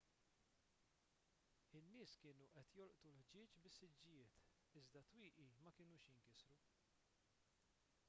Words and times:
in-nies 1.79 2.13
kienu 2.23 2.47
qed 2.55 2.73
jolqtu 2.79 3.11
l-ħġieġ 3.11 3.61
bis-siġġijiet 3.67 4.41
iżda 4.83 5.05
t-twieqi 5.07 5.49
ma 5.63 5.77
kinux 5.81 6.13
jinkisru 6.13 6.61